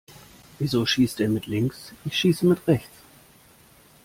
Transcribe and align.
Wieso 0.57 0.83
schießt 0.83 1.19
der 1.19 1.29
mit 1.29 1.45
links? 1.45 1.93
Ich 2.05 2.17
schieß 2.17 2.41
mit 2.41 2.65
rechts. 2.67 3.03